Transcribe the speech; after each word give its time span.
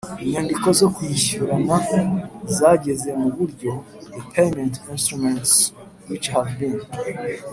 Inyandiko 0.23 0.67
zo 0.79 0.87
kwishyurana 0.95 1.77
zageze 2.57 3.09
mu 3.21 3.29
buryo 3.37 3.71
The 4.13 4.21
payment 4.33 4.73
instruments 4.93 5.53
which 6.09 6.25
have 6.33 6.49
been 6.59 6.79